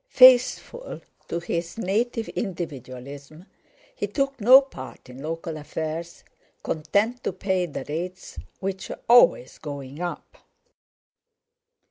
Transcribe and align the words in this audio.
Faithful 0.09 0.99
to 1.27 1.39
his 1.39 1.77
native 1.77 2.27
individualism, 2.29 3.45
he 3.95 4.07
took 4.07 4.41
no 4.41 4.59
part 4.61 5.11
in 5.11 5.21
local 5.21 5.57
affairs, 5.57 6.23
content 6.63 7.23
to 7.23 7.31
pay 7.31 7.67
the 7.67 7.85
rates 7.87 8.39
which 8.59 8.89
were 8.89 8.99
always 9.07 9.59
going 9.59 10.01
up. 10.01 10.37